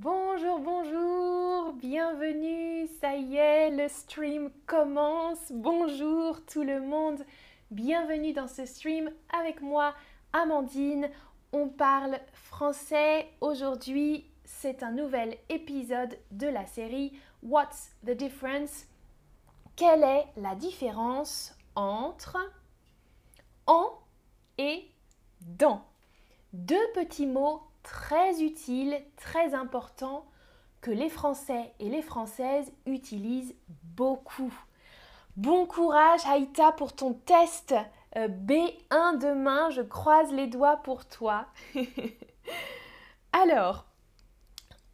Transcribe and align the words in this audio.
Bonjour, 0.00 0.60
bonjour, 0.60 1.72
bienvenue, 1.72 2.86
ça 3.00 3.16
y 3.16 3.34
est, 3.34 3.70
le 3.72 3.88
stream 3.88 4.48
commence. 4.64 5.50
Bonjour 5.50 6.40
tout 6.46 6.62
le 6.62 6.80
monde, 6.80 7.24
bienvenue 7.72 8.32
dans 8.32 8.46
ce 8.46 8.64
stream 8.64 9.10
avec 9.36 9.60
moi, 9.60 9.96
Amandine. 10.32 11.10
On 11.50 11.66
parle 11.68 12.20
français. 12.32 13.26
Aujourd'hui, 13.40 14.24
c'est 14.44 14.84
un 14.84 14.92
nouvel 14.92 15.36
épisode 15.48 16.16
de 16.30 16.46
la 16.46 16.64
série 16.64 17.18
What's 17.42 17.90
the 18.06 18.12
difference? 18.12 18.86
Quelle 19.74 20.04
est 20.04 20.26
la 20.36 20.54
différence 20.54 21.56
entre 21.74 22.38
en 23.66 23.98
et 24.58 24.92
dans? 25.40 25.82
Deux 26.52 26.86
petits 26.94 27.26
mots 27.26 27.67
très 27.88 28.42
utile, 28.42 29.02
très 29.16 29.54
important 29.54 30.26
que 30.82 30.90
les 30.90 31.08
Français 31.08 31.72
et 31.80 31.88
les 31.88 32.02
Françaises 32.02 32.70
utilisent 32.84 33.54
beaucoup. 33.96 34.52
Bon 35.36 35.64
courage 35.64 36.20
Haïta 36.26 36.72
pour 36.72 36.94
ton 36.94 37.14
test 37.14 37.74
euh, 38.16 38.28
B1 38.28 39.18
demain, 39.18 39.70
je 39.70 39.80
croise 39.80 40.30
les 40.32 40.48
doigts 40.48 40.76
pour 40.76 41.06
toi. 41.06 41.46
Alors, 43.32 43.86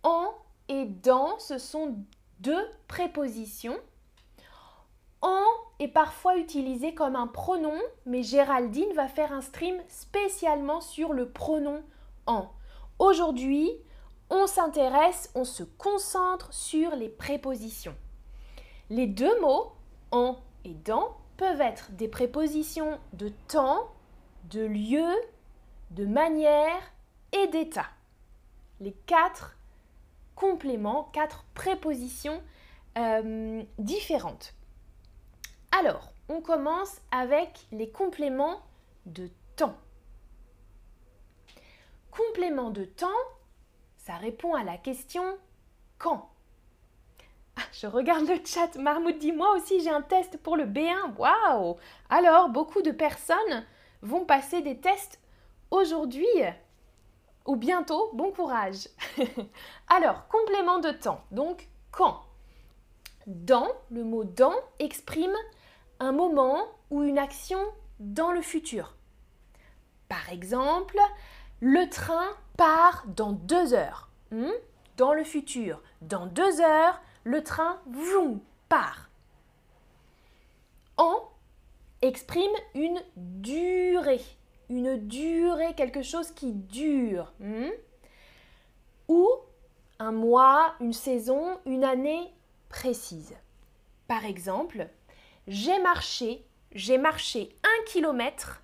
en 0.04 0.32
et 0.68 0.84
dans, 0.84 1.38
ce 1.40 1.58
sont 1.58 1.96
deux 2.38 2.64
prépositions. 2.86 3.78
En 5.20 5.42
est 5.80 5.88
parfois 5.88 6.36
utilisé 6.36 6.94
comme 6.94 7.16
un 7.16 7.26
pronom, 7.26 7.80
mais 8.06 8.22
Géraldine 8.22 8.92
va 8.94 9.08
faire 9.08 9.32
un 9.32 9.40
stream 9.40 9.76
spécialement 9.88 10.80
sur 10.80 11.12
le 11.12 11.28
pronom 11.28 11.82
en. 12.26 12.50
Aujourd'hui, 12.98 13.70
on 14.30 14.46
s'intéresse, 14.46 15.30
on 15.34 15.44
se 15.44 15.62
concentre 15.62 16.52
sur 16.52 16.94
les 16.96 17.08
prépositions. 17.08 17.96
Les 18.90 19.06
deux 19.06 19.40
mots 19.40 19.72
en 20.10 20.36
et 20.64 20.74
dans 20.74 21.16
peuvent 21.36 21.60
être 21.60 21.90
des 21.92 22.08
prépositions 22.08 22.98
de 23.12 23.30
temps, 23.48 23.92
de 24.50 24.64
lieu, 24.64 25.12
de 25.90 26.06
manière 26.06 26.80
et 27.32 27.48
d'état. 27.48 27.86
Les 28.80 28.92
quatre 29.06 29.56
compléments, 30.34 31.10
quatre 31.12 31.44
prépositions 31.54 32.42
euh, 32.98 33.62
différentes. 33.78 34.54
Alors, 35.78 36.12
on 36.28 36.40
commence 36.40 37.00
avec 37.10 37.66
les 37.72 37.90
compléments 37.90 38.60
de 39.06 39.28
temps. 39.56 39.76
Complément 42.16 42.70
de 42.70 42.84
temps, 42.84 43.08
ça 43.96 44.14
répond 44.16 44.54
à 44.54 44.62
la 44.62 44.76
question 44.76 45.24
quand? 45.98 46.30
Ah, 47.56 47.62
je 47.72 47.86
regarde 47.86 48.28
le 48.28 48.38
chat. 48.44 48.76
Marmoud 48.76 49.18
dit 49.18 49.32
moi 49.32 49.52
aussi 49.56 49.80
j'ai 49.80 49.90
un 49.90 50.02
test 50.02 50.36
pour 50.38 50.56
le 50.56 50.64
B1. 50.64 51.16
Waouh 51.16 51.76
Alors, 52.10 52.50
beaucoup 52.50 52.82
de 52.82 52.92
personnes 52.92 53.64
vont 54.02 54.24
passer 54.24 54.60
des 54.60 54.78
tests 54.78 55.20
aujourd'hui 55.72 56.26
ou 57.46 57.56
bientôt. 57.56 58.10
Bon 58.14 58.30
courage. 58.30 58.88
Alors, 59.88 60.28
complément 60.28 60.78
de 60.78 60.90
temps. 60.90 61.24
Donc, 61.32 61.68
quand? 61.90 62.22
Dans, 63.26 63.68
le 63.90 64.04
mot 64.04 64.22
dans 64.22 64.54
exprime 64.78 65.34
un 65.98 66.12
moment 66.12 66.66
ou 66.90 67.02
une 67.02 67.18
action 67.18 67.58
dans 67.98 68.30
le 68.30 68.42
futur. 68.42 68.94
Par 70.08 70.28
exemple, 70.30 70.98
le 71.64 71.88
train 71.88 72.28
part 72.58 73.04
dans 73.06 73.32
deux 73.32 73.72
heures. 73.72 74.10
Hmm? 74.30 74.52
Dans 74.98 75.14
le 75.14 75.24
futur, 75.24 75.80
dans 76.02 76.26
deux 76.26 76.60
heures, 76.60 77.00
le 77.24 77.42
train 77.42 77.80
vroom, 77.86 78.40
part. 78.68 79.08
En 80.98 81.16
exprime 82.02 82.52
une 82.74 83.00
durée. 83.16 84.20
Une 84.68 85.08
durée, 85.08 85.74
quelque 85.74 86.02
chose 86.02 86.32
qui 86.32 86.52
dure. 86.52 87.32
Hmm? 87.40 87.70
Ou 89.08 89.26
un 89.98 90.12
mois, 90.12 90.74
une 90.80 90.92
saison, 90.92 91.58
une 91.64 91.84
année 91.84 92.30
précise. 92.68 93.34
Par 94.06 94.26
exemple, 94.26 94.86
j'ai 95.46 95.78
marché, 95.78 96.44
j'ai 96.72 96.98
marché 96.98 97.56
un 97.62 97.84
kilomètre 97.86 98.62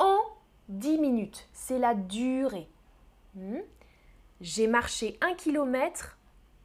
en 0.00 0.18
10 0.68 0.98
minutes, 0.98 1.48
c'est 1.52 1.78
la 1.78 1.94
durée. 1.94 2.68
Hmm? 3.34 3.60
J'ai 4.40 4.66
marché 4.66 5.18
un 5.20 5.34
kilomètre 5.34 6.18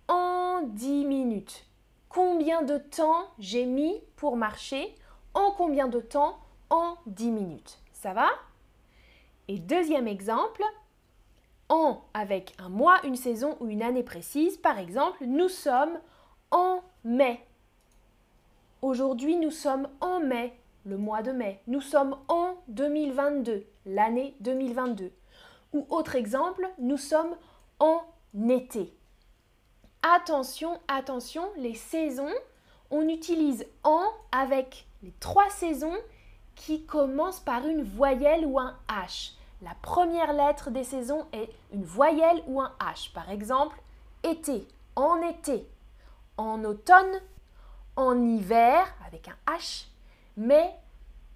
en 0.07 0.61
10 0.63 1.05
minutes. 1.05 1.65
Combien 2.07 2.63
de 2.63 2.77
temps 2.77 3.27
j'ai 3.39 3.65
mis 3.65 4.01
pour 4.15 4.35
marcher 4.35 4.95
En 5.33 5.51
combien 5.51 5.87
de 5.87 5.99
temps 5.99 6.39
En 6.69 6.95
10 7.05 7.31
minutes? 7.31 7.79
Ça 7.93 8.13
va? 8.13 8.29
Et 9.47 9.59
deuxième 9.59 10.07
exemple, 10.07 10.63
en 11.69 12.01
avec 12.13 12.53
un 12.57 12.69
mois, 12.69 12.99
une 13.05 13.16
saison 13.16 13.57
ou 13.59 13.67
une 13.67 13.83
année 13.83 14.03
précise. 14.03 14.57
Par 14.57 14.79
exemple, 14.79 15.25
nous 15.25 15.49
sommes 15.49 15.99
en 16.51 16.81
mai. 17.03 17.45
Aujourd'hui, 18.81 19.37
nous 19.37 19.51
sommes 19.51 19.87
en 20.01 20.19
mai 20.19 20.59
le 20.85 20.97
mois 20.97 21.22
de 21.22 21.31
mai. 21.31 21.62
Nous 21.67 21.81
sommes 21.81 22.17
en 22.28 22.56
2022, 22.67 23.66
l'année 23.85 24.35
2022. 24.40 25.12
Ou 25.73 25.85
autre 25.90 26.16
exemple, 26.16 26.67
nous 26.79 26.97
sommes 26.97 27.35
en 27.79 28.01
été. 28.50 28.94
Attention, 30.01 30.79
attention, 30.88 31.44
les 31.57 31.75
saisons, 31.75 32.34
on 32.91 33.07
utilise 33.07 33.66
en 33.84 34.03
avec 34.31 34.88
les 35.03 35.13
trois 35.19 35.50
saisons 35.50 35.97
qui 36.56 36.85
commencent 36.85 37.40
par 37.40 37.67
une 37.67 37.84
voyelle 37.84 38.46
ou 38.46 38.59
un 38.59 38.75
H. 38.88 39.34
La 39.61 39.75
première 39.81 40.34
lettre 40.34 40.72
des 40.72 40.84
saisons 40.84 41.25
est 41.34 41.50
une 41.73 41.84
voyelle 41.84 42.41
ou 42.47 42.61
un 42.61 42.73
H. 42.79 43.11
Par 43.13 43.29
exemple, 43.29 43.81
été, 44.23 44.67
en 44.96 45.22
été, 45.22 45.69
en 46.38 46.63
automne, 46.63 47.22
en 47.96 48.22
hiver 48.25 48.88
avec 49.06 49.28
un 49.28 49.53
H 49.53 49.85
mais 50.39 50.73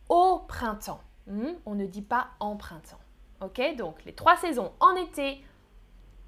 au 0.08 0.40
printemps. 0.48 1.02
Hmm? 1.28 1.52
On 1.66 1.76
ne 1.76 1.86
dit 1.86 2.02
pas 2.02 2.30
en 2.40 2.56
printemps. 2.56 3.00
Ok 3.42 3.62
Donc 3.78 4.04
les 4.06 4.16
trois 4.16 4.38
saisons 4.38 4.72
en 4.80 4.96
été, 4.96 5.44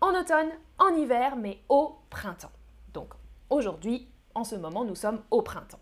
en 0.02 0.14
automne, 0.14 0.52
en 0.78 0.90
hiver, 0.90 1.38
mais 1.38 1.64
au 1.70 1.96
printemps. 2.10 2.52
Donc 2.94 3.14
aujourd'hui, 3.50 4.10
en 4.36 4.44
ce 4.44 4.56
moment, 4.56 4.84
nous 4.84 4.96
sommes 4.96 5.24
au 5.32 5.42
printemps. 5.42 5.80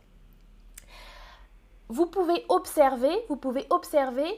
Vous 1.90 2.06
pouvez 2.06 2.46
observer, 2.48 3.14
vous 3.28 3.38
pouvez 3.38 3.66
observer 3.72 4.32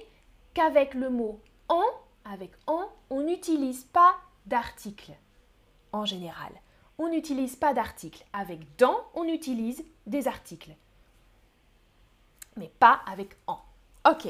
qu'avec 0.54 0.94
le 0.94 1.10
mot 1.10 1.42
en, 1.68 1.84
avec 2.24 2.54
en, 2.68 2.86
on 3.10 3.24
n'utilise 3.24 3.84
pas 3.84 4.16
d'article 4.46 5.12
en 5.92 6.06
général. 6.06 6.52
On 6.98 7.10
n'utilise 7.10 7.58
pas 7.58 7.74
d'article. 7.74 8.26
Avec 8.32 8.78
dans, 8.78 8.98
on 9.14 9.26
utilise 9.26 9.84
des 10.08 10.30
articles 10.30 10.72
mais 12.56 12.72
pas 12.80 13.02
avec 13.06 13.38
en. 13.48 13.60
Ok, 14.10 14.28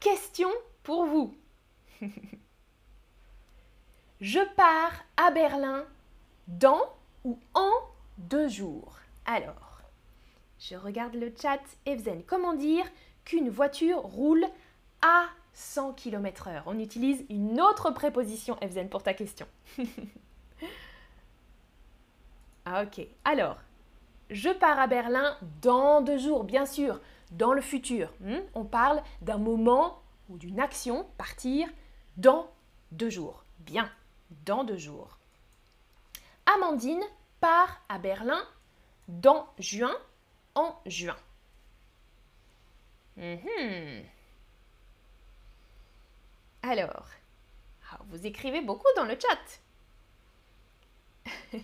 question 0.00 0.50
pour 0.82 1.04
vous. 1.06 1.34
Je 4.20 4.40
pars 4.56 5.04
à 5.16 5.30
Berlin 5.30 5.84
dans 6.48 6.82
ou 7.24 7.38
en 7.54 7.70
deux 8.16 8.48
jours. 8.48 8.98
Alors, 9.26 9.82
je 10.58 10.74
regarde 10.74 11.14
le 11.14 11.32
chat. 11.40 11.60
Evzen, 11.86 12.24
comment 12.26 12.54
dire 12.54 12.84
qu'une 13.24 13.48
voiture 13.48 13.98
roule 13.98 14.44
à 15.02 15.26
100 15.52 15.92
km/h 15.92 16.62
On 16.66 16.80
utilise 16.80 17.24
une 17.30 17.60
autre 17.60 17.90
préposition, 17.92 18.58
Evzen, 18.60 18.88
pour 18.88 19.04
ta 19.04 19.14
question. 19.14 19.46
ah, 22.64 22.82
ok. 22.82 23.06
Alors, 23.24 23.58
je 24.30 24.50
pars 24.50 24.80
à 24.80 24.88
Berlin 24.88 25.36
dans 25.62 26.00
deux 26.00 26.18
jours, 26.18 26.42
bien 26.42 26.66
sûr 26.66 27.00
dans 27.30 27.52
le 27.52 27.60
futur. 27.60 28.12
Hmm? 28.20 28.38
On 28.54 28.64
parle 28.64 29.02
d'un 29.22 29.38
moment 29.38 30.02
ou 30.28 30.38
d'une 30.38 30.60
action, 30.60 31.06
partir, 31.16 31.68
dans 32.16 32.50
deux 32.92 33.10
jours. 33.10 33.44
Bien, 33.60 33.90
dans 34.44 34.64
deux 34.64 34.76
jours. 34.76 35.18
Amandine 36.46 37.02
part 37.40 37.80
à 37.88 37.98
Berlin 37.98 38.42
dans 39.08 39.48
juin, 39.58 39.96
en 40.54 40.74
juin. 40.86 41.16
Mhm. 43.16 44.04
Alors, 46.62 47.06
ah, 47.90 47.98
vous 48.08 48.26
écrivez 48.26 48.60
beaucoup 48.60 48.86
dans 48.96 49.04
le 49.04 49.18
chat. 49.18 49.60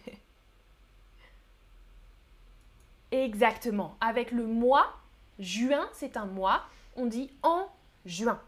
Exactement. 3.12 3.96
Avec 4.00 4.32
le 4.32 4.46
mois, 4.46 5.03
Juin, 5.38 5.88
c'est 5.92 6.16
un 6.16 6.26
mois. 6.26 6.62
On 6.96 7.06
dit 7.06 7.30
en 7.42 7.66
juin. 8.06 8.40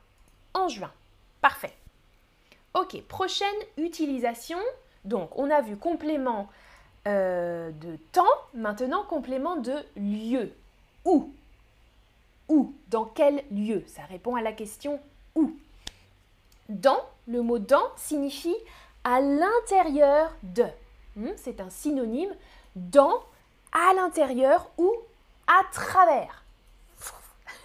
En 0.54 0.68
juin. 0.68 0.92
Parfait. 1.40 1.74
Ok, 2.74 3.00
prochaine 3.08 3.48
utilisation 3.78 4.58
Donc, 5.04 5.30
on 5.38 5.50
a 5.50 5.62
vu 5.62 5.76
complément 5.76 6.48
euh, 7.06 7.70
de 7.70 7.96
temps, 8.12 8.24
maintenant 8.54 9.04
complément 9.04 9.56
de 9.56 9.74
lieu. 9.96 10.52
Où? 11.04 11.32
Où? 12.48 12.74
Dans 12.88 13.04
quel 13.04 13.44
lieu? 13.50 13.84
Ça 13.86 14.02
répond 14.02 14.36
à 14.36 14.42
la 14.42 14.52
question 14.52 15.00
où. 15.34 15.56
Dans, 16.68 17.00
le 17.28 17.42
mot 17.42 17.58
dans 17.58 17.90
signifie 17.96 18.56
à 19.04 19.20
l'intérieur 19.20 20.34
de. 20.42 20.66
Hmm, 21.14 21.30
c'est 21.36 21.60
un 21.60 21.70
synonyme 21.70 22.34
dans, 22.74 23.22
à 23.72 23.94
l'intérieur 23.94 24.68
ou 24.76 24.92
à 25.46 25.62
travers. 25.72 26.42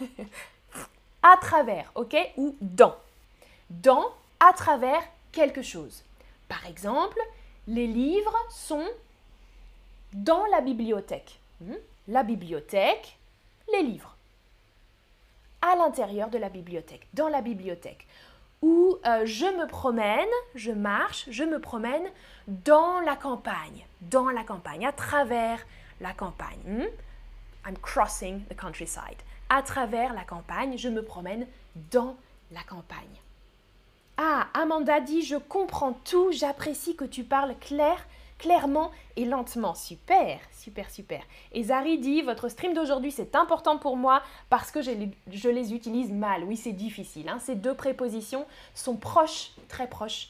à 1.23 1.37
travers, 1.37 1.91
ok 1.95 2.15
Ou 2.37 2.55
dans. 2.61 2.95
Dans, 3.69 4.05
à 4.39 4.53
travers 4.53 5.01
quelque 5.31 5.61
chose. 5.61 6.03
Par 6.47 6.65
exemple, 6.65 7.19
les 7.67 7.87
livres 7.87 8.37
sont 8.49 8.87
dans 10.13 10.45
la 10.47 10.61
bibliothèque. 10.61 11.39
Hmm? 11.61 11.75
La 12.07 12.23
bibliothèque, 12.23 13.17
les 13.71 13.83
livres. 13.83 14.15
À 15.61 15.75
l'intérieur 15.75 16.29
de 16.29 16.37
la 16.37 16.49
bibliothèque, 16.49 17.07
dans 17.13 17.29
la 17.29 17.41
bibliothèque. 17.41 18.07
Ou 18.61 18.97
euh, 19.05 19.25
je 19.25 19.45
me 19.45 19.67
promène, 19.67 20.27
je 20.55 20.71
marche, 20.71 21.25
je 21.29 21.43
me 21.43 21.59
promène 21.59 22.07
dans 22.47 22.99
la 22.99 23.15
campagne, 23.15 23.85
dans 24.01 24.29
la 24.29 24.43
campagne, 24.43 24.85
à 24.85 24.91
travers 24.91 25.59
la 25.99 26.13
campagne. 26.13 26.89
I'm 27.65 27.77
crossing 27.81 28.43
the 28.49 28.55
countryside. 28.55 29.21
À 29.49 29.61
travers 29.61 30.13
la 30.13 30.23
campagne, 30.23 30.77
je 30.77 30.89
me 30.89 31.03
promène 31.03 31.45
dans 31.91 32.15
la 32.51 32.63
campagne. 32.63 33.21
Ah, 34.17 34.47
Amanda 34.53 34.99
dit 34.99 35.21
Je 35.21 35.35
comprends 35.35 35.93
tout, 35.93 36.31
j'apprécie 36.31 36.95
que 36.95 37.05
tu 37.05 37.23
parles 37.23 37.55
clair, 37.59 38.05
clairement 38.37 38.91
et 39.15 39.25
lentement. 39.25 39.73
Super, 39.73 40.39
super, 40.51 40.89
super. 40.89 41.23
Et 41.53 41.63
Zari 41.63 41.97
dit 41.97 42.21
Votre 42.21 42.49
stream 42.49 42.73
d'aujourd'hui, 42.73 43.11
c'est 43.11 43.35
important 43.35 43.77
pour 43.77 43.97
moi 43.97 44.21
parce 44.49 44.71
que 44.71 44.81
je 44.81 44.91
les, 45.49 45.73
utilise 45.73 46.11
mal. 46.11 46.43
Oui, 46.43 46.57
c'est 46.57 46.71
difficile. 46.71 47.29
Hein. 47.29 47.39
Ces 47.39 47.55
deux 47.55 47.73
prépositions 47.73 48.45
sont 48.75 48.95
proches, 48.95 49.51
très 49.67 49.87
proches. 49.87 50.29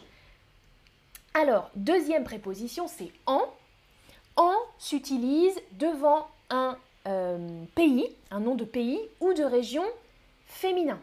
Alors, 1.33 1.69
deuxième 1.75 2.23
préposition, 2.23 2.87
c'est 2.87 3.11
en. 3.25 3.41
En 4.37 4.53
s'utilise 4.77 5.59
devant 5.73 6.27
un 6.49 6.77
euh, 7.07 7.65
pays, 7.75 8.15
un 8.29 8.39
nom 8.39 8.55
de 8.55 8.65
pays 8.65 8.99
ou 9.19 9.33
de 9.33 9.43
région 9.43 9.83
féminin. 10.45 10.99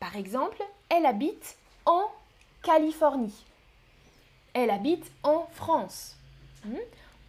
Par 0.00 0.16
exemple, 0.16 0.62
elle 0.88 1.06
habite 1.06 1.56
en 1.86 2.04
Californie. 2.62 3.44
Elle 4.54 4.70
habite 4.70 5.10
en 5.22 5.46
France. 5.52 6.16
Hmm? 6.64 6.76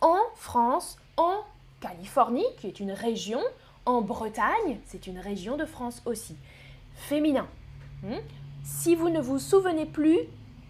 En 0.02 0.20
France, 0.36 0.98
en 1.18 1.42
Californie, 1.82 2.46
qui 2.60 2.68
est 2.68 2.80
une 2.80 2.92
région, 2.92 3.42
en 3.86 4.02
Bretagne, 4.02 4.80
c'est 4.86 5.08
une 5.08 5.20
région 5.20 5.58
de 5.58 5.66
France 5.66 6.02
aussi. 6.06 6.36
Féminin. 6.96 7.48
Hmm? 8.04 8.20
Si 8.64 8.96
vous 8.96 9.10
ne 9.10 9.20
vous 9.20 9.40
souvenez 9.40 9.86
plus 9.86 10.20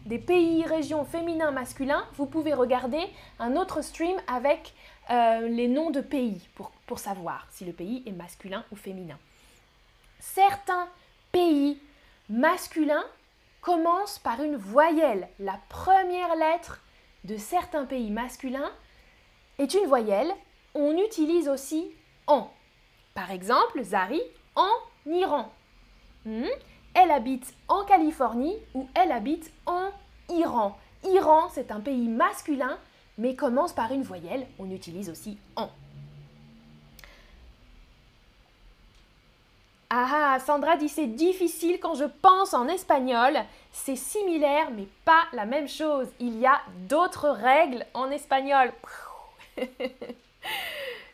des 0.05 0.19
pays, 0.19 0.63
régions 0.65 1.05
féminins, 1.05 1.51
masculins, 1.51 2.05
vous 2.15 2.25
pouvez 2.25 2.53
regarder 2.53 3.01
un 3.39 3.55
autre 3.55 3.81
stream 3.81 4.15
avec 4.27 4.73
euh, 5.09 5.47
les 5.47 5.67
noms 5.67 5.91
de 5.91 6.01
pays 6.01 6.47
pour, 6.55 6.71
pour 6.87 6.99
savoir 6.99 7.47
si 7.51 7.65
le 7.65 7.73
pays 7.73 8.03
est 8.05 8.11
masculin 8.11 8.63
ou 8.71 8.75
féminin. 8.75 9.17
Certains 10.19 10.87
pays 11.31 11.79
masculins 12.29 13.03
commence 13.61 14.19
par 14.19 14.41
une 14.41 14.55
voyelle. 14.55 15.27
La 15.39 15.59
première 15.69 16.35
lettre 16.35 16.81
de 17.23 17.37
certains 17.37 17.85
pays 17.85 18.11
masculins 18.11 18.71
est 19.57 19.73
une 19.73 19.87
voyelle. 19.87 20.31
On 20.73 20.97
utilise 20.97 21.47
aussi 21.47 21.91
en. 22.27 22.49
Par 23.13 23.31
exemple, 23.31 23.83
Zari 23.83 24.21
en 24.55 24.71
Iran. 25.05 25.51
Hmm? 26.25 26.45
Elle 26.93 27.11
habite 27.11 27.53
en 27.67 27.83
Californie 27.85 28.57
ou 28.73 28.87
elle 28.95 29.11
habite 29.11 29.51
en 29.65 29.89
Iran. 30.29 30.77
Iran, 31.03 31.49
c'est 31.53 31.71
un 31.71 31.79
pays 31.79 32.07
masculin, 32.07 32.77
mais 33.17 33.35
commence 33.35 33.73
par 33.73 33.91
une 33.91 34.03
voyelle. 34.03 34.47
On 34.59 34.69
utilise 34.71 35.09
aussi 35.09 35.37
en. 35.55 35.69
Ah, 39.89 40.33
ah, 40.35 40.39
Sandra 40.39 40.75
dit 40.75 40.89
c'est 40.89 41.07
difficile 41.07 41.79
quand 41.79 41.93
je 41.93 42.05
pense 42.05 42.53
en 42.53 42.67
espagnol. 42.67 43.37
C'est 43.71 43.95
similaire 43.95 44.71
mais 44.71 44.87
pas 45.05 45.23
la 45.33 45.45
même 45.45 45.67
chose. 45.67 46.07
Il 46.19 46.39
y 46.39 46.47
a 46.47 46.61
d'autres 46.89 47.29
règles 47.29 47.85
en 47.93 48.09
espagnol. 48.09 48.73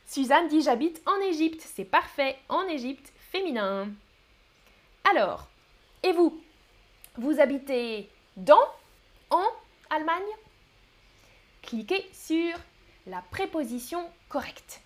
Suzanne 0.05 0.47
dit 0.47 0.61
j'habite 0.61 1.01
en 1.05 1.19
Égypte. 1.21 1.61
C'est 1.61 1.83
parfait. 1.85 2.37
En 2.47 2.63
Égypte, 2.67 3.11
féminin. 3.31 3.89
Alors, 5.11 5.47
et 6.03 6.13
vous? 6.13 6.41
Vous 7.17 7.39
habitez 7.39 8.09
dans? 8.37 8.63
En 9.29 9.45
Allemagne? 9.89 10.23
Cliquez 11.61 12.09
sur 12.13 12.57
la 13.07 13.21
préposition 13.21 14.09
correcte. 14.27 14.81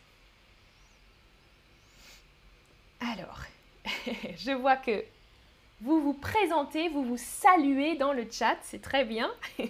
Alors, 3.00 3.40
je 4.38 4.52
vois 4.52 4.78
que 4.78 5.04
vous 5.82 6.02
vous 6.02 6.14
présentez, 6.14 6.88
vous 6.90 7.04
vous 7.04 7.18
saluez 7.18 7.96
dans 7.96 8.14
le 8.14 8.26
chat, 8.32 8.58
c'est 8.62 8.82
très 8.82 9.04
bien. 9.04 9.30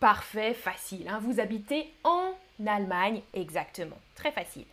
Parfait, 0.00 0.52
facile. 0.52 1.08
Hein. 1.08 1.20
Vous 1.22 1.40
habitez 1.40 1.90
en 2.04 2.32
Allemagne, 2.66 3.22
exactement. 3.32 3.98
Très 4.14 4.32
facile. 4.32 4.66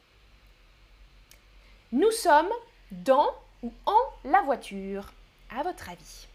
Nous 1.94 2.12
sommes 2.12 2.52
dans 2.92 3.30
ou 3.62 3.72
en 3.86 4.30
la 4.30 4.42
voiture, 4.42 5.14
à 5.50 5.64
votre 5.64 5.90
avis. 5.90 6.28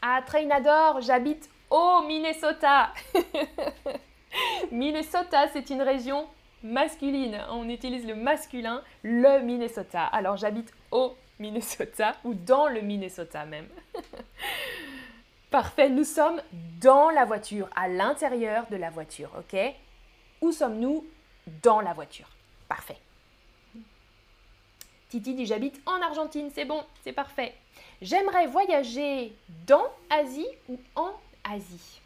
À 0.00 0.22
Trainador, 0.22 1.02
j'habite 1.02 1.50
au 1.70 2.02
Minnesota. 2.06 2.92
Minnesota, 4.72 5.48
c'est 5.52 5.70
une 5.70 5.82
région 5.82 6.26
masculine. 6.62 7.40
On 7.50 7.68
utilise 7.68 8.06
le 8.06 8.14
masculin, 8.14 8.82
le 9.02 9.40
Minnesota. 9.40 10.04
Alors 10.04 10.36
j'habite 10.36 10.72
au 10.90 11.14
Minnesota 11.38 12.16
ou 12.24 12.34
dans 12.34 12.66
le 12.68 12.80
Minnesota 12.80 13.44
même. 13.44 13.68
Parfait, 15.50 15.88
nous 15.88 16.04
sommes 16.04 16.42
dans 16.80 17.10
la 17.10 17.24
voiture, 17.24 17.68
à 17.76 17.86
l'intérieur 17.86 18.66
de 18.70 18.76
la 18.76 18.90
voiture, 18.90 19.30
ok? 19.38 19.56
Où 20.40 20.50
sommes-nous 20.50 21.06
Dans 21.62 21.80
la 21.80 21.92
voiture? 21.92 22.28
Parfait. 22.68 22.98
Titi 25.08 25.34
dit 25.34 25.46
j'habite 25.46 25.80
en 25.86 26.02
Argentine, 26.02 26.50
c'est 26.52 26.64
bon, 26.64 26.82
c'est 27.04 27.12
parfait. 27.12 27.54
J'aimerais 28.02 28.48
voyager 28.48 29.32
dans 29.64 29.84
Asie 30.10 30.48
ou 30.68 30.80
en 30.96 31.12
Asie. 31.44 32.00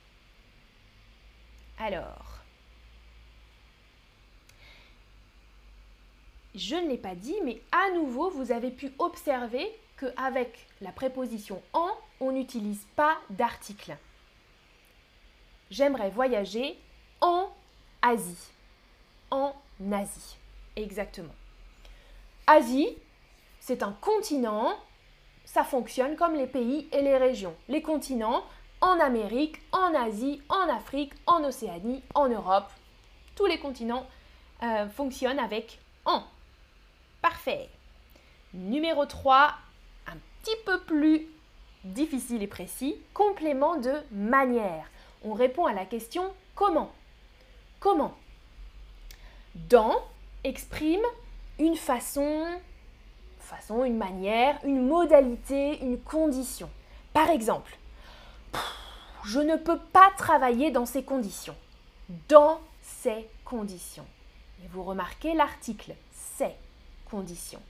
Alors, 1.78 2.38
je 6.54 6.74
ne 6.74 6.88
l'ai 6.88 6.98
pas 6.98 7.14
dit, 7.14 7.36
mais 7.44 7.60
à 7.70 7.90
nouveau, 7.94 8.30
vous 8.30 8.50
avez 8.50 8.70
pu 8.70 8.92
observer 8.98 9.70
qu'avec 9.98 10.66
la 10.80 10.92
préposition 10.92 11.62
en, 11.72 11.90
on 12.20 12.32
n'utilise 12.32 12.84
pas 12.96 13.16
d'article. 13.30 13.96
J'aimerais 15.70 16.10
voyager 16.10 16.76
en 17.20 17.48
Asie. 18.02 18.50
En 19.30 19.54
Asie. 19.92 20.36
Exactement. 20.76 21.34
Asie, 22.46 22.96
c'est 23.60 23.82
un 23.82 23.92
continent. 24.00 24.74
Ça 25.44 25.64
fonctionne 25.64 26.16
comme 26.16 26.34
les 26.34 26.46
pays 26.46 26.88
et 26.92 27.02
les 27.02 27.18
régions. 27.18 27.54
Les 27.68 27.82
continents 27.82 28.44
en 28.80 29.00
Amérique, 29.00 29.60
en 29.72 29.94
Asie, 29.94 30.40
en 30.48 30.68
Afrique, 30.68 31.12
en 31.26 31.44
Océanie, 31.44 32.02
en 32.14 32.28
Europe. 32.28 32.70
Tous 33.34 33.46
les 33.46 33.58
continents 33.58 34.06
euh, 34.62 34.88
fonctionnent 34.88 35.38
avec 35.38 35.78
en. 36.04 36.22
Parfait. 37.22 37.68
Numéro 38.54 39.06
3, 39.06 39.54
un 40.06 40.16
petit 40.42 40.56
peu 40.64 40.80
plus 40.80 41.26
difficile 41.84 42.42
et 42.42 42.46
précis, 42.46 42.96
complément 43.14 43.76
de 43.76 43.94
manière. 44.12 44.90
On 45.24 45.32
répond 45.32 45.66
à 45.66 45.72
la 45.72 45.84
question 45.84 46.32
comment? 46.54 46.92
Comment? 47.80 48.14
Dans 49.54 49.96
exprime 50.44 51.04
une 51.58 51.76
façon, 51.76 52.46
façon, 53.40 53.84
une 53.84 53.96
manière, 53.96 54.58
une 54.64 54.86
modalité, 54.86 55.80
une 55.80 56.00
condition. 56.00 56.70
Par 57.12 57.30
exemple, 57.30 57.76
je 59.24 59.40
ne 59.40 59.56
peux 59.56 59.78
pas 59.78 60.10
travailler 60.16 60.70
dans 60.70 60.86
ces 60.86 61.02
conditions. 61.02 61.56
Dans 62.28 62.60
ces 62.80 63.28
conditions. 63.44 64.06
Et 64.62 64.68
vous 64.68 64.82
remarquez 64.82 65.34
l'article 65.34 65.94
c'est 66.10 66.56
conditions. 67.10 67.62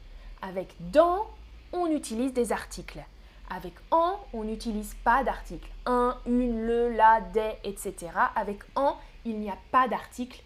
Avec 0.43 0.75
dans, 0.91 1.27
on 1.73 1.87
utilise 1.91 2.33
des 2.33 2.53
articles. 2.53 3.03
Avec 3.51 3.75
en, 3.91 4.21
on 4.33 4.45
n'utilise 4.45 4.95
pas 5.05 5.25
d'article. 5.25 5.71
Un, 5.87 6.19
une, 6.27 6.67
le, 6.67 6.93
la, 6.93 7.21
des, 7.21 7.55
etc. 7.65 8.11
Avec 8.37 8.59
en, 8.75 8.97
il 9.25 9.39
n'y 9.41 9.51
a 9.51 9.57
pas 9.71 9.89
d'article 9.89 10.43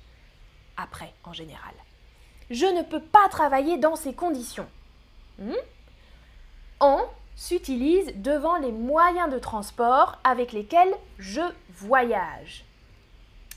après 0.76 1.12
en 1.24 1.32
général. 1.32 1.74
Je 2.50 2.66
ne 2.66 2.82
peux 2.82 3.02
pas 3.02 3.28
travailler 3.28 3.78
dans 3.78 3.96
ces 3.96 4.14
conditions. 4.14 4.68
Hmm? 5.38 5.54
en 6.82 7.06
s'utilise 7.36 8.12
devant 8.16 8.56
les 8.56 8.72
moyens 8.72 9.30
de 9.30 9.38
transport 9.38 10.18
avec 10.24 10.52
lesquels 10.52 10.94
je 11.18 11.40
voyage. 11.70 12.64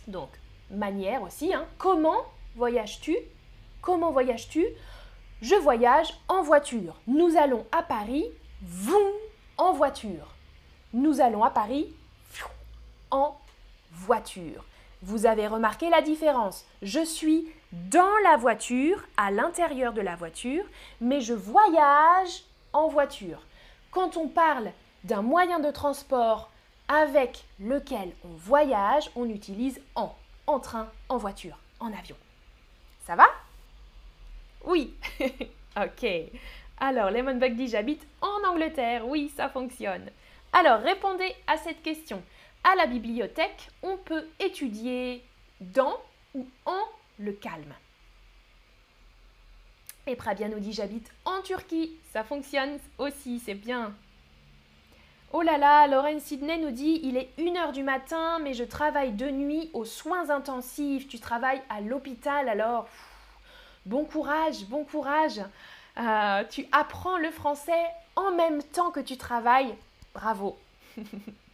Donc, 0.08 0.30
manière 0.72 1.22
aussi, 1.24 1.54
hein. 1.54 1.66
comment 1.78 2.26
voyages-tu? 2.56 3.16
Comment 3.82 4.12
voyages-tu? 4.12 4.66
Je 5.42 5.56
voyage 5.56 6.14
en 6.28 6.42
voiture. 6.42 6.96
Nous 7.08 7.38
allons 7.38 7.66
à 7.72 7.84
Paris, 7.84 8.26
vous, 8.62 9.12
en 9.58 9.74
voiture. 9.74 10.34
Nous 10.94 11.22
allons 11.22 11.44
à 11.44 11.50
Paris, 11.50 11.94
en 13.12 13.38
voiture. 13.92 14.64
Vous 15.02 15.26
avez 15.26 15.48
remarqué 15.48 15.90
la 15.90 16.02
différence? 16.02 16.66
Je 16.82 17.04
suis 17.04 17.48
dans 17.72 18.18
la 18.24 18.38
voiture, 18.38 19.04
à 19.18 19.30
l'intérieur 19.30 19.94
de 19.94 20.02
la 20.02 20.16
voiture, 20.16 20.64
mais 21.02 21.22
je 21.22 21.34
voyage 21.34 22.44
en 22.74 22.88
voiture. 22.88 23.42
Quand 23.96 24.18
on 24.18 24.28
parle 24.28 24.74
d'un 25.06 25.22
moyen 25.22 25.62
de 25.62 25.72
transport 25.72 26.52
avec 26.90 27.46
lequel 27.62 28.12
on 28.26 28.36
voyage, 28.36 29.10
on 29.16 29.30
utilise 29.30 29.80
en, 29.96 30.14
en 30.48 30.60
train, 30.60 30.92
en 31.08 31.16
voiture, 31.16 31.58
en 31.80 31.94
avion. 31.94 32.18
Ça 33.06 33.16
va? 33.16 33.26
Oui. 34.66 34.94
ok. 35.78 36.06
Alors, 36.78 37.10
Lemonbug 37.10 37.56
dit 37.56 37.70
j'habite 37.70 38.06
en 38.20 38.46
Angleterre. 38.46 39.08
Oui, 39.08 39.32
ça 39.38 39.48
fonctionne. 39.48 40.10
Alors, 40.52 40.82
répondez 40.82 41.34
à 41.48 41.56
cette 41.56 41.82
question. 41.82 42.22
À 42.66 42.76
la 42.76 42.88
bibliothèque, 42.88 43.70
on 43.82 43.96
peut 43.96 44.28
étudier 44.42 45.24
dans 45.62 45.96
ou 46.34 46.46
en 46.66 46.82
le 47.18 47.32
calme. 47.32 47.74
Et 50.08 50.16
Prabia 50.16 50.48
nous 50.48 50.60
dit 50.60 50.74
j'habite 50.74 51.12
en 51.26 51.42
Turquie. 51.42 51.96
Ça 52.14 52.24
fonctionne 52.24 52.78
aussi, 52.98 53.40
c'est 53.40 53.56
bien. 53.56 53.94
Oh 55.34 55.42
là 55.42 55.58
là, 55.58 55.88
Lorraine 55.88 56.20
Sidney 56.20 56.58
nous 56.58 56.72
dit 56.72 57.00
il 57.04 57.18
est 57.18 57.30
1h 57.38 57.72
du 57.72 57.84
matin, 57.84 58.40
mais 58.40 58.54
je 58.54 58.64
travaille 58.64 59.12
de 59.12 59.30
nuit 59.30 59.70
aux 59.74 59.86
soins 59.86 60.30
intensifs. 60.30 61.08
Tu 61.08 61.20
travailles 61.20 61.62
à 61.70 61.82
l'hôpital 61.82 62.48
alors. 62.48 62.88
Bon 63.86 64.06
courage, 64.06 64.66
bon 64.66 64.84
courage. 64.84 65.42
Euh, 65.98 66.44
tu 66.50 66.66
apprends 66.72 67.18
le 67.18 67.32
français 67.32 67.84
en 68.16 68.32
même 68.32 68.64
temps 68.64 68.92
que 68.92 69.00
tu 69.00 69.18
travailles. 69.18 69.76
Bravo. 70.14 70.58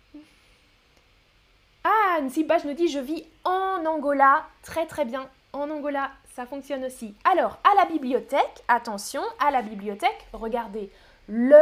ah, 1.83 2.21
Nsibaj 2.21 2.65
nous 2.65 2.73
dit 2.73 2.88
je 2.88 3.00
vis 3.00 3.25
en 3.43 3.85
Angola. 3.85 4.45
Très 4.61 4.85
très 4.85 5.05
bien. 5.05 5.27
En 5.53 5.69
Angola, 5.69 6.11
ça 6.35 6.45
fonctionne 6.45 6.85
aussi. 6.85 7.15
Alors, 7.23 7.57
à 7.63 7.75
la 7.75 7.85
bibliothèque, 7.85 8.63
attention, 8.67 9.21
à 9.39 9.51
la 9.51 9.61
bibliothèque, 9.61 10.27
regardez, 10.33 10.89
le 11.27 11.61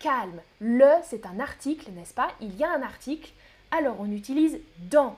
calme. 0.00 0.40
Le, 0.60 0.90
c'est 1.04 1.26
un 1.26 1.40
article, 1.40 1.90
n'est-ce 1.92 2.12
pas? 2.12 2.28
Il 2.40 2.56
y 2.56 2.64
a 2.64 2.72
un 2.72 2.82
article. 2.82 3.32
Alors, 3.70 3.96
on 4.00 4.10
utilise 4.10 4.58
dans. 4.90 5.16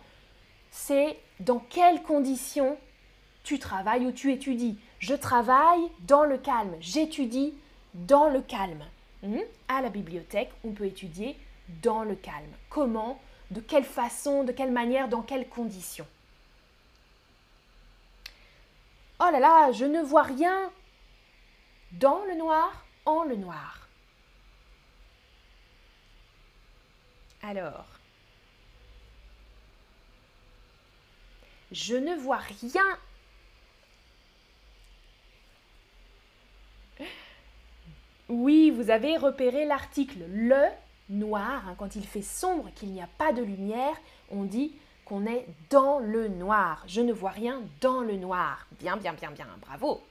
C'est 0.71 1.19
dans 1.41 1.59
quelles 1.59 2.03
conditions 2.03 2.77
tu 3.45 3.59
travailles 3.59 4.07
ou 4.07 4.13
tu 4.13 4.33
étudies. 4.33 4.79
Je 4.99 5.15
travaille 5.15 5.91
dans 6.01 6.25
le 6.25 6.39
calme. 6.39 6.75
J'étudie 6.81 7.55
dans 7.95 8.29
le 8.29 8.41
calme. 8.41 8.85
Hmm? 9.23 9.39
À 9.69 9.81
la 9.81 9.89
bibliothèque, 9.89 10.53
on 10.65 10.73
peut 10.73 10.87
étudier 10.87 11.37
dans 11.83 12.05
le 12.05 12.15
calme. 12.15 12.53
Comment 12.69 13.19
De 13.51 13.61
quelle 13.61 13.85
façon 13.85 14.45
De 14.45 14.53
quelle 14.53 14.73
manière 14.73 15.09
Dans 15.09 15.23
quelles 15.23 15.49
conditions 15.49 16.07
Oh 19.21 19.31
là 19.31 19.39
là, 19.39 19.73
je 19.73 19.85
ne 19.85 20.03
vois 20.03 20.23
rien. 20.23 20.71
Dans 21.93 22.25
le 22.25 22.35
noir, 22.35 22.85
en 23.07 23.25
le 23.25 23.37
noir. 23.37 23.89
Alors, 27.43 27.87
je 31.71 31.95
ne 31.95 32.15
vois 32.17 32.39
rien. 32.39 32.99
Oui, 38.29 38.71
vous 38.71 38.91
avez 38.91 39.17
repéré 39.17 39.67
l'article 39.67 40.25
le 40.29 40.69
noir. 41.09 41.69
Hein, 41.69 41.75
quand 41.79 41.97
il 41.97 42.07
fait 42.07 42.23
sombre, 42.23 42.71
qu'il 42.75 42.91
n'y 42.91 43.03
a 43.03 43.09
pas 43.19 43.33
de 43.33 43.43
lumière, 43.43 43.97
on 44.31 44.45
dit 44.45 44.75
qu'on 45.05 45.27
est 45.27 45.47
dans 45.71 45.99
le 45.99 46.29
noir. 46.29 46.83
Je 46.87 47.01
ne 47.01 47.13
vois 47.13 47.31
rien 47.31 47.63
dans 47.81 48.01
le 48.01 48.17
noir. 48.17 48.67
Bien, 48.79 48.97
bien, 48.97 49.13
bien, 49.13 49.31
bien, 49.31 49.47
bravo. 49.61 50.03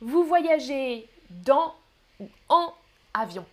Vous 0.00 0.24
voyagez 0.24 1.08
dans 1.30 1.74
ou 2.20 2.28
en 2.48 2.74
avion 3.14 3.46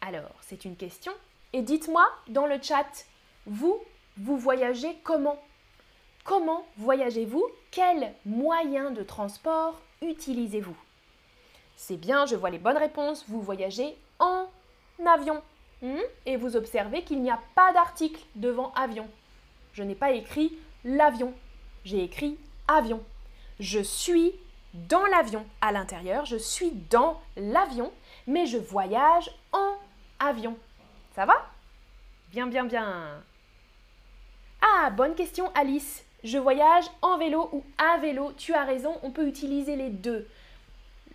Alors, 0.00 0.34
c'est 0.40 0.64
une 0.64 0.76
question. 0.76 1.12
Et 1.52 1.62
dites-moi 1.62 2.08
dans 2.28 2.46
le 2.46 2.60
chat, 2.62 3.06
vous, 3.46 3.78
vous 4.16 4.38
voyagez 4.38 4.96
comment? 5.02 5.42
Comment 6.24 6.64
voyagez-vous? 6.76 7.44
Quel 7.70 8.14
moyen 8.24 8.90
de 8.90 9.02
transport 9.02 9.80
utilisez-vous? 10.00 10.76
C'est 11.76 11.96
bien, 11.96 12.26
je 12.26 12.36
vois 12.36 12.50
les 12.50 12.58
bonnes 12.58 12.78
réponses. 12.78 13.24
Vous 13.28 13.42
voyagez 13.42 13.96
en 14.18 14.48
avion. 15.06 15.42
Hmm? 15.82 15.98
et 16.26 16.36
vous 16.36 16.54
observez 16.54 17.02
qu'il 17.02 17.20
n'y 17.22 17.30
a 17.30 17.40
pas 17.56 17.72
d'article 17.72 18.22
devant 18.36 18.72
avion. 18.74 19.08
Je 19.72 19.82
n'ai 19.82 19.96
pas 19.96 20.12
écrit 20.12 20.56
l'avion, 20.84 21.34
j'ai 21.84 22.04
écrit 22.04 22.38
avion. 22.68 23.02
Je 23.58 23.80
suis 23.80 24.32
dans 24.74 25.04
l'avion 25.06 25.44
à 25.60 25.72
l'intérieur, 25.72 26.24
je 26.24 26.36
suis 26.36 26.70
dans 26.88 27.20
l'avion, 27.36 27.92
mais 28.28 28.46
je 28.46 28.58
voyage 28.58 29.28
en 29.50 29.74
avion. 30.20 30.56
Ça 31.16 31.26
va? 31.26 31.50
Bien, 32.30 32.46
bien, 32.46 32.64
bien. 32.64 33.20
Ah, 34.60 34.90
bonne 34.90 35.16
question 35.16 35.50
Alice. 35.56 36.04
Je 36.22 36.38
voyage 36.38 36.84
en 37.02 37.18
vélo 37.18 37.48
ou 37.50 37.64
à 37.76 37.98
vélo. 37.98 38.32
Tu 38.36 38.54
as 38.54 38.64
raison, 38.64 38.96
on 39.02 39.10
peut 39.10 39.26
utiliser 39.26 39.74
les 39.74 39.90
deux. 39.90 40.28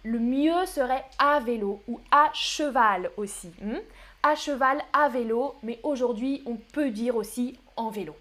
Le 0.03 0.19
mieux 0.19 0.65
serait 0.65 1.05
à 1.19 1.39
vélo 1.39 1.81
ou 1.87 1.99
à 2.11 2.29
cheval 2.33 3.11
aussi. 3.17 3.51
Hmm? 3.61 3.77
à 4.23 4.35
cheval, 4.35 4.83
à 4.93 5.09
vélo, 5.09 5.55
mais 5.63 5.79
aujourd'hui 5.83 6.43
on 6.45 6.55
peut 6.55 6.89
dire 6.89 7.15
aussi 7.15 7.57
en 7.75 7.89
vélo. 7.89 8.15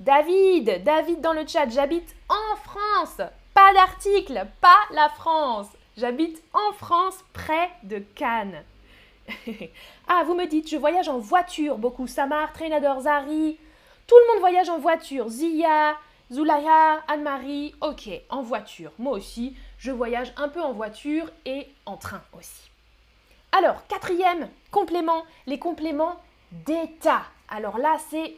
David, 0.00 0.82
David 0.84 1.20
dans 1.20 1.32
le 1.32 1.46
chat, 1.46 1.68
j'habite 1.68 2.14
en 2.28 2.56
France. 2.56 3.20
Pas 3.54 3.72
d'article, 3.74 4.46
pas 4.60 4.78
la 4.92 5.08
France. 5.08 5.66
J'habite 5.96 6.42
en 6.52 6.72
France, 6.72 7.16
près 7.32 7.70
de 7.82 7.98
Cannes. 8.14 8.62
ah, 10.08 10.22
vous 10.24 10.34
me 10.34 10.46
dites, 10.46 10.70
je 10.70 10.76
voyage 10.76 11.08
en 11.08 11.18
voiture 11.18 11.76
beaucoup. 11.78 12.06
Samar, 12.06 12.52
Trainador, 12.52 13.00
Zari. 13.00 13.58
Tout 14.06 14.14
le 14.14 14.32
monde 14.32 14.40
voyage 14.40 14.68
en 14.68 14.78
voiture. 14.78 15.28
Zia, 15.28 15.96
Zulaya, 16.32 17.02
Anne-Marie. 17.08 17.74
Ok, 17.80 18.10
en 18.28 18.42
voiture. 18.42 18.92
Moi 18.98 19.12
aussi, 19.12 19.56
je 19.78 19.90
voyage 19.90 20.32
un 20.36 20.48
peu 20.48 20.60
en 20.60 20.72
voiture 20.72 21.30
et 21.46 21.68
en 21.86 21.96
train 21.96 22.22
aussi. 22.36 22.70
Alors, 23.52 23.86
quatrième 23.86 24.48
complément, 24.70 25.24
les 25.46 25.58
compléments 25.58 26.16
d'état. 26.52 27.22
Alors 27.48 27.78
là, 27.78 27.96
c'est 28.10 28.36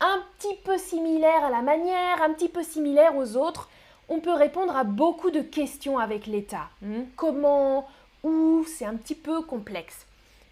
un 0.00 0.22
petit 0.38 0.56
peu 0.64 0.78
similaire 0.78 1.44
à 1.44 1.50
la 1.50 1.62
manière, 1.62 2.22
un 2.22 2.32
petit 2.32 2.48
peu 2.48 2.62
similaire 2.62 3.16
aux 3.16 3.36
autres. 3.36 3.68
On 4.08 4.20
peut 4.20 4.32
répondre 4.32 4.76
à 4.76 4.84
beaucoup 4.84 5.30
de 5.30 5.42
questions 5.42 5.98
avec 5.98 6.26
l'état. 6.26 6.68
Hmm? 6.80 7.02
Comment, 7.16 7.88
où, 8.22 8.64
c'est 8.66 8.86
un 8.86 8.96
petit 8.96 9.14
peu 9.14 9.42
complexe. 9.42 10.06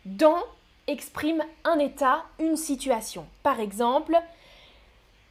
Dans 0.04 0.38
exprime 0.86 1.44
un 1.64 1.78
état, 1.78 2.24
une 2.38 2.56
situation. 2.56 3.26
Par 3.42 3.60
exemple, 3.60 4.16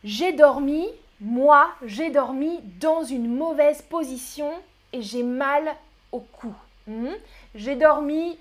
j'ai 0.03 0.31
dormi, 0.31 0.87
moi, 1.21 1.71
j'ai 1.83 2.09
dormi 2.09 2.61
dans 2.79 3.03
une 3.03 3.35
mauvaise 3.35 3.81
position 3.81 4.51
et 4.93 5.01
j'ai 5.01 5.23
mal 5.23 5.75
au 6.11 6.19
cou. 6.19 6.53
Hmm? 6.87 7.13
J'ai 7.55 7.75
dormi 7.75 8.37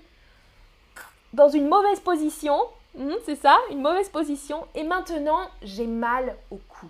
dans 1.33 1.49
une 1.49 1.67
mauvaise 1.67 1.99
position, 1.99 2.57
hmm? 2.97 3.13
c'est 3.25 3.35
ça, 3.35 3.57
une 3.69 3.81
mauvaise 3.81 4.09
position, 4.09 4.65
et 4.73 4.83
maintenant 4.83 5.49
j'ai 5.61 5.87
mal 5.87 6.35
au 6.49 6.57
cou. 6.69 6.87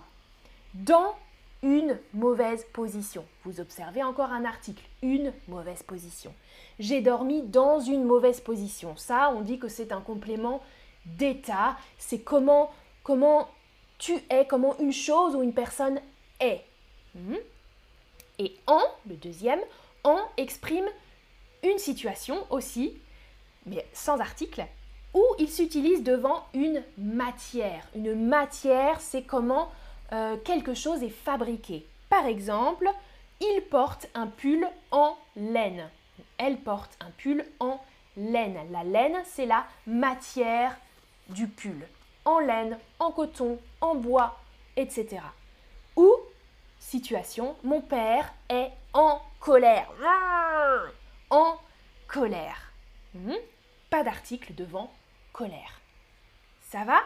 Dans 0.74 1.14
une 1.62 1.98
mauvaise 2.14 2.64
position. 2.72 3.24
Vous 3.44 3.60
observez 3.60 4.02
encore 4.02 4.32
un 4.32 4.44
article, 4.44 4.82
une 5.02 5.32
mauvaise 5.48 5.82
position. 5.82 6.32
J'ai 6.78 7.02
dormi 7.02 7.42
dans 7.42 7.80
une 7.80 8.04
mauvaise 8.04 8.40
position. 8.40 8.96
Ça, 8.96 9.30
on 9.36 9.42
dit 9.42 9.58
que 9.58 9.68
c'est 9.68 9.92
un 9.92 10.00
complément 10.00 10.62
d'état. 11.04 11.76
C'est 11.98 12.20
comment, 12.20 12.70
comment 13.02 13.48
tu 14.00 14.18
es, 14.30 14.46
comment 14.46 14.76
une 14.78 14.92
chose 14.92 15.36
ou 15.36 15.42
une 15.42 15.54
personne 15.54 16.00
est. 16.40 16.64
Hmm? 17.14 17.36
Et 18.38 18.56
en, 18.66 18.80
le 19.08 19.14
deuxième, 19.14 19.60
en 20.02 20.18
exprime 20.36 20.86
une 21.62 21.78
situation 21.78 22.44
aussi, 22.50 22.98
mais 23.66 23.86
sans 23.92 24.18
article, 24.18 24.64
où 25.12 25.22
il 25.38 25.50
s'utilise 25.50 26.02
devant 26.02 26.46
une 26.54 26.82
matière. 26.96 27.86
Une 27.94 28.26
matière, 28.26 29.00
c'est 29.00 29.22
comment 29.22 29.70
euh, 30.12 30.36
quelque 30.38 30.74
chose 30.74 31.02
est 31.02 31.10
fabriqué. 31.10 31.86
Par 32.08 32.24
exemple, 32.26 32.88
il 33.40 33.60
porte 33.70 34.08
un 34.14 34.26
pull 34.26 34.66
en 34.90 35.16
laine. 35.36 35.88
Elle 36.38 36.56
porte 36.58 36.96
un 37.00 37.10
pull 37.18 37.44
en 37.58 37.78
laine. 38.16 38.58
La 38.70 38.82
laine, 38.82 39.18
c'est 39.26 39.46
la 39.46 39.66
matière 39.86 40.76
du 41.28 41.46
pull. 41.46 41.86
En 42.30 42.38
laine, 42.38 42.78
en 43.00 43.10
coton, 43.10 43.58
en 43.80 43.96
bois, 43.96 44.38
etc. 44.76 45.20
Ou, 45.96 46.14
situation, 46.78 47.56
mon 47.64 47.80
père 47.80 48.32
est 48.48 48.70
en 48.92 49.20
colère. 49.40 49.90
En 51.28 51.58
colère. 52.06 52.72
Hmm? 53.14 53.34
Pas 53.90 54.04
d'article 54.04 54.54
devant 54.54 54.92
colère. 55.32 55.80
Ça 56.68 56.84
va? 56.84 57.00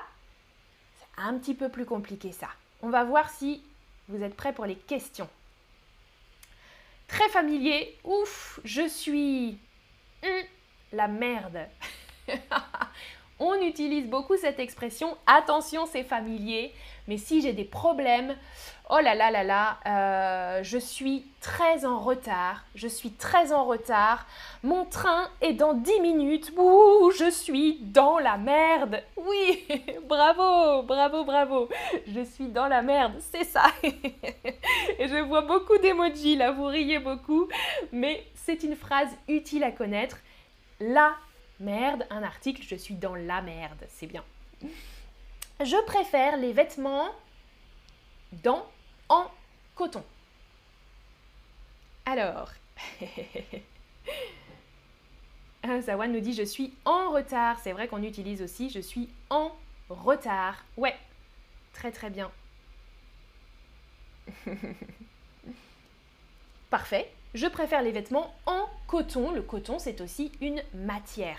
C'est 0.98 1.22
un 1.22 1.38
petit 1.38 1.54
peu 1.54 1.70
plus 1.70 1.86
compliqué 1.86 2.30
ça. 2.30 2.48
On 2.82 2.90
va 2.90 3.02
voir 3.02 3.30
si 3.30 3.64
vous 4.08 4.22
êtes 4.22 4.36
prêts 4.36 4.52
pour 4.52 4.66
les 4.66 4.76
questions. 4.76 5.30
Très 7.08 7.30
familier. 7.30 7.98
Ouf, 8.04 8.60
je 8.62 8.86
suis 8.86 9.58
hmm, 10.22 10.44
la 10.92 11.08
merde. 11.08 11.66
On 13.46 13.60
utilise 13.60 14.08
beaucoup 14.08 14.38
cette 14.38 14.58
expression. 14.58 15.18
Attention, 15.26 15.84
c'est 15.84 16.02
familier. 16.02 16.72
Mais 17.08 17.18
si 17.18 17.42
j'ai 17.42 17.52
des 17.52 17.66
problèmes, 17.66 18.34
oh 18.88 18.98
là 19.02 19.14
là 19.14 19.30
là 19.30 19.44
là, 19.44 19.76
euh, 19.84 20.62
je 20.62 20.78
suis 20.78 21.26
très 21.42 21.84
en 21.84 21.98
retard. 22.00 22.64
Je 22.74 22.88
suis 22.88 23.10
très 23.10 23.52
en 23.52 23.66
retard. 23.66 24.26
Mon 24.62 24.86
train 24.86 25.28
est 25.42 25.52
dans 25.52 25.74
10 25.74 26.00
minutes. 26.00 26.54
Ouh, 26.56 27.10
je 27.10 27.28
suis 27.28 27.80
dans 27.82 28.18
la 28.18 28.38
merde. 28.38 29.02
Oui, 29.18 29.62
bravo, 30.08 30.82
bravo, 30.82 31.24
bravo. 31.24 31.68
Je 32.08 32.24
suis 32.24 32.48
dans 32.48 32.66
la 32.66 32.80
merde, 32.80 33.12
c'est 33.20 33.44
ça. 33.44 33.64
Et 33.82 35.06
je 35.06 35.22
vois 35.22 35.42
beaucoup 35.42 35.76
d'emojis 35.76 36.36
là, 36.36 36.50
vous 36.50 36.64
riez 36.64 36.98
beaucoup. 36.98 37.46
Mais 37.92 38.24
c'est 38.34 38.62
une 38.62 38.74
phrase 38.74 39.10
utile 39.28 39.64
à 39.64 39.70
connaître. 39.70 40.16
La 40.80 41.12
Merde, 41.60 42.06
un 42.10 42.22
article, 42.22 42.62
je 42.62 42.74
suis 42.74 42.94
dans 42.94 43.14
la 43.14 43.40
merde, 43.42 43.84
c'est 43.88 44.06
bien. 44.06 44.24
Je 45.60 45.84
préfère 45.86 46.36
les 46.36 46.52
vêtements 46.52 47.10
dans 48.42 48.66
en 49.08 49.30
coton. 49.74 50.04
Alors, 52.06 52.50
Zawan 55.82 56.12
nous 56.12 56.20
dit 56.20 56.34
je 56.34 56.42
suis 56.42 56.74
en 56.84 57.10
retard. 57.12 57.58
C'est 57.60 57.72
vrai 57.72 57.88
qu'on 57.88 58.02
utilise 58.02 58.42
aussi 58.42 58.68
je 58.68 58.80
suis 58.80 59.08
en 59.30 59.52
retard. 59.88 60.64
Ouais, 60.76 60.96
très 61.72 61.92
très 61.92 62.10
bien. 62.10 62.30
Parfait. 66.70 67.10
Je 67.34 67.48
préfère 67.48 67.82
les 67.82 67.90
vêtements 67.90 68.32
en 68.46 68.68
coton. 68.86 69.32
Le 69.32 69.42
coton, 69.42 69.80
c'est 69.80 70.00
aussi 70.00 70.30
une 70.40 70.62
matière. 70.72 71.38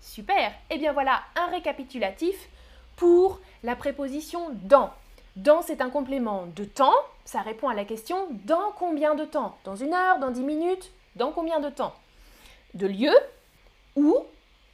Super. 0.00 0.50
Et 0.70 0.74
eh 0.74 0.78
bien 0.78 0.92
voilà 0.92 1.20
un 1.36 1.46
récapitulatif 1.46 2.48
pour 2.96 3.40
la 3.64 3.74
préposition 3.74 4.50
dans. 4.62 4.90
Dans, 5.34 5.62
c'est 5.62 5.80
un 5.80 5.90
complément 5.90 6.46
de 6.54 6.64
temps. 6.64 6.94
Ça 7.24 7.40
répond 7.40 7.68
à 7.68 7.74
la 7.74 7.84
question 7.84 8.28
dans 8.44 8.70
combien 8.76 9.14
de 9.14 9.24
temps? 9.24 9.56
Dans 9.64 9.76
une 9.76 9.94
heure, 9.94 10.18
dans 10.18 10.30
dix 10.30 10.42
minutes? 10.42 10.92
Dans 11.16 11.32
combien 11.32 11.58
de 11.58 11.70
temps? 11.70 11.94
De 12.74 12.86
lieu 12.86 13.14
ou 13.96 14.16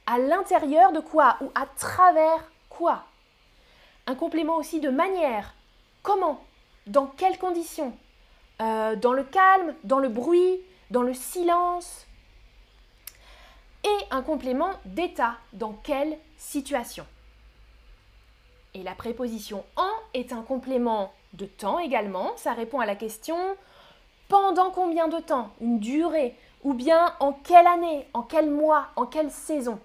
à 0.05 0.19
l'intérieur 0.19 0.91
de 0.91 0.99
quoi? 0.99 1.37
Ou 1.41 1.51
à 1.55 1.65
travers 1.65 2.51
quoi? 2.69 3.05
Un 4.05 4.15
complément 4.15 4.57
aussi 4.57 4.79
de 4.79 4.89
manière. 4.89 5.55
Comment? 6.03 6.43
Dans 6.87 7.07
quelles 7.07 7.37
conditions? 7.37 7.93
Euh, 8.61 8.95
dans 8.95 9.13
le 9.13 9.23
calme, 9.23 9.75
dans 9.83 9.99
le 9.99 10.09
bruit, 10.09 10.59
dans 10.91 11.01
le 11.01 11.13
silence. 11.13 12.05
Et 13.83 14.05
un 14.11 14.21
complément 14.21 14.71
d'état, 14.85 15.35
dans 15.53 15.73
quelle 15.73 16.17
situation. 16.37 17.05
Et 18.73 18.83
la 18.83 18.93
préposition 18.93 19.63
en 19.77 19.91
est 20.13 20.33
un 20.33 20.41
complément 20.41 21.13
de 21.33 21.45
temps 21.45 21.79
également. 21.79 22.33
Ça 22.35 22.53
répond 22.53 22.79
à 22.79 22.85
la 22.85 22.95
question 22.95 23.37
pendant 24.27 24.69
combien 24.69 25.07
de 25.07 25.17
temps, 25.17 25.49
une 25.59 25.79
durée, 25.79 26.35
ou 26.63 26.73
bien 26.73 27.15
en 27.19 27.33
quelle 27.33 27.65
année, 27.65 28.07
en 28.13 28.21
quel 28.21 28.49
mois, 28.49 28.87
en 28.95 29.05
quelle 29.05 29.31
saison. 29.31 29.79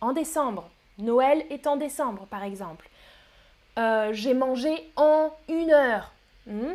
En 0.00 0.12
décembre. 0.12 0.68
Noël 0.98 1.46
est 1.50 1.66
en 1.66 1.76
décembre, 1.76 2.26
par 2.26 2.42
exemple. 2.42 2.88
Euh, 3.78 4.10
j'ai 4.12 4.34
mangé 4.34 4.90
en 4.96 5.30
une 5.48 5.70
heure. 5.70 6.12
Hmm? 6.46 6.74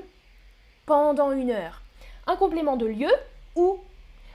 Pendant 0.85 1.31
une 1.31 1.51
heure. 1.51 1.81
Un 2.27 2.35
complément 2.35 2.77
de 2.77 2.85
lieu 2.85 3.11
ou 3.55 3.79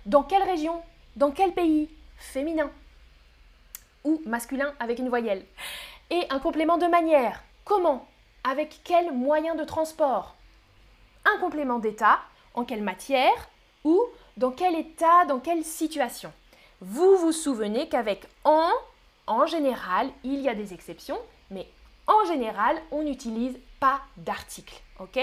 dans 0.07 0.23
quelle 0.23 0.43
région, 0.43 0.83
dans 1.17 1.31
quel 1.31 1.53
pays, 1.53 1.89
féminin 2.17 2.71
ou 4.05 4.21
masculin 4.25 4.73
avec 4.79 4.99
une 4.99 5.09
voyelle. 5.09 5.45
Et 6.11 6.25
un 6.31 6.39
complément 6.39 6.79
de 6.79 6.87
manière, 6.87 7.43
comment, 7.65 8.09
avec 8.45 8.81
quel 8.85 9.13
moyen 9.13 9.55
de 9.55 9.65
transport. 9.65 10.35
Un 11.25 11.39
complément 11.39 11.79
d'état, 11.79 12.21
en 12.55 12.65
quelle 12.65 12.83
matière 12.83 13.49
ou 13.85 14.01
dans 14.37 14.51
quel 14.51 14.75
état, 14.75 15.25
dans 15.27 15.39
quelle 15.39 15.65
situation. 15.65 16.33
Vous 16.81 17.17
vous 17.17 17.33
souvenez 17.33 17.89
qu'avec 17.89 18.27
en, 18.45 18.71
en 19.27 19.47
général, 19.47 20.09
il 20.25 20.41
y 20.41 20.49
a 20.49 20.55
des 20.55 20.73
exceptions, 20.73 21.19
mais 21.51 21.69
en 22.07 22.25
général, 22.25 22.81
on 22.91 23.03
n'utilise 23.03 23.59
pas 23.79 24.01
d'article. 24.17 24.81
Ok? 24.99 25.19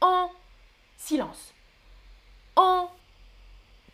En 0.00 0.30
silence, 0.96 1.54
en 2.56 2.90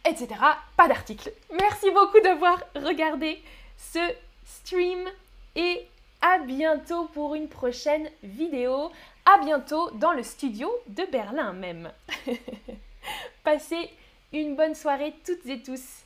etc. 0.05 0.29
Pas 0.77 0.89
d'article. 0.89 1.33
Merci 1.53 1.91
beaucoup 1.91 2.21
d'avoir 2.21 2.59
regardé 2.75 3.43
ce 3.77 4.01
stream 4.45 5.09
et 5.55 5.87
à 6.21 6.39
bientôt 6.39 7.07
pour 7.07 7.35
une 7.35 7.49
prochaine 7.49 8.11
vidéo. 8.23 8.91
À 9.25 9.39
bientôt 9.39 9.91
dans 9.93 10.13
le 10.13 10.23
studio 10.23 10.71
de 10.89 11.05
Berlin 11.11 11.53
même. 11.53 11.91
Passez 13.45 13.91
une 14.33 14.57
bonne 14.57 14.75
soirée 14.75 15.15
toutes 15.25 15.47
et 15.47 15.63
tous. 15.63 16.04